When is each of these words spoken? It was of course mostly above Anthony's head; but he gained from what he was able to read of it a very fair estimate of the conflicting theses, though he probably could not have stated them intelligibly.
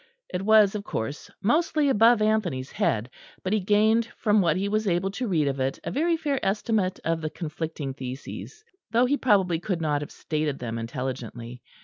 It 0.33 0.41
was 0.41 0.73
of 0.73 0.83
course 0.83 1.29
mostly 1.43 1.87
above 1.87 2.23
Anthony's 2.23 2.71
head; 2.71 3.07
but 3.43 3.53
he 3.53 3.59
gained 3.59 4.07
from 4.17 4.41
what 4.41 4.57
he 4.57 4.67
was 4.67 4.87
able 4.87 5.11
to 5.11 5.27
read 5.27 5.47
of 5.47 5.59
it 5.59 5.77
a 5.83 5.91
very 5.91 6.17
fair 6.17 6.43
estimate 6.43 6.99
of 7.03 7.21
the 7.21 7.29
conflicting 7.29 7.93
theses, 7.93 8.63
though 8.89 9.05
he 9.05 9.15
probably 9.15 9.59
could 9.59 9.79
not 9.79 10.01
have 10.01 10.09
stated 10.09 10.57
them 10.57 10.79
intelligibly. 10.79 11.61